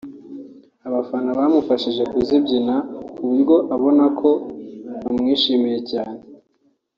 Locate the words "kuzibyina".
2.11-2.75